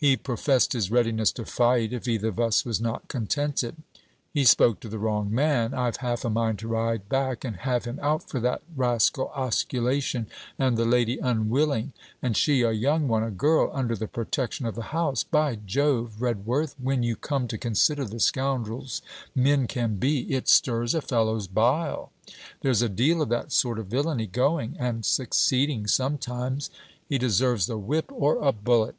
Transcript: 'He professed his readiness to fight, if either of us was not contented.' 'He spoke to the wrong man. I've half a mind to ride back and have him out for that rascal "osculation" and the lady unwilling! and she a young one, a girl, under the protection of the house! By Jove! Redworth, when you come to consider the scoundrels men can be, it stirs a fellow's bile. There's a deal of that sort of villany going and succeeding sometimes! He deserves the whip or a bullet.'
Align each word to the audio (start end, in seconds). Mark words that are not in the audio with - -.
'He 0.00 0.16
professed 0.16 0.74
his 0.74 0.92
readiness 0.92 1.32
to 1.32 1.44
fight, 1.44 1.92
if 1.92 2.06
either 2.06 2.28
of 2.28 2.38
us 2.38 2.64
was 2.64 2.80
not 2.80 3.08
contented.' 3.08 3.78
'He 4.32 4.44
spoke 4.44 4.78
to 4.78 4.88
the 4.88 4.96
wrong 5.00 5.28
man. 5.34 5.74
I've 5.74 5.96
half 5.96 6.24
a 6.24 6.30
mind 6.30 6.60
to 6.60 6.68
ride 6.68 7.08
back 7.08 7.44
and 7.44 7.56
have 7.56 7.84
him 7.84 7.98
out 8.00 8.28
for 8.30 8.38
that 8.38 8.62
rascal 8.76 9.32
"osculation" 9.34 10.26
and 10.56 10.76
the 10.76 10.84
lady 10.84 11.18
unwilling! 11.18 11.94
and 12.22 12.36
she 12.36 12.62
a 12.62 12.70
young 12.70 13.08
one, 13.08 13.24
a 13.24 13.32
girl, 13.32 13.72
under 13.74 13.96
the 13.96 14.06
protection 14.06 14.66
of 14.66 14.76
the 14.76 14.82
house! 14.94 15.24
By 15.24 15.56
Jove! 15.56 16.20
Redworth, 16.22 16.76
when 16.78 17.02
you 17.02 17.16
come 17.16 17.48
to 17.48 17.58
consider 17.58 18.04
the 18.04 18.20
scoundrels 18.20 19.02
men 19.34 19.66
can 19.66 19.96
be, 19.96 20.32
it 20.32 20.46
stirs 20.48 20.94
a 20.94 21.02
fellow's 21.02 21.48
bile. 21.48 22.12
There's 22.60 22.82
a 22.82 22.88
deal 22.88 23.20
of 23.20 23.30
that 23.30 23.50
sort 23.50 23.80
of 23.80 23.86
villany 23.88 24.28
going 24.28 24.76
and 24.78 25.04
succeeding 25.04 25.88
sometimes! 25.88 26.70
He 27.08 27.18
deserves 27.18 27.66
the 27.66 27.78
whip 27.78 28.12
or 28.12 28.36
a 28.40 28.52
bullet.' 28.52 28.94